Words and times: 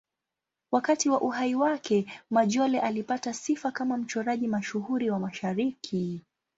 Wakati 0.71 1.09
wa 1.09 1.21
uhai 1.21 1.55
wake, 1.55 2.07
Majolle 2.29 2.79
alipata 2.79 3.33
sifa 3.33 3.71
kama 3.71 3.97
mchoraji 3.97 4.47
mashuhuri 4.47 5.09
wa 5.09 5.19
Mashariki. 5.19 6.21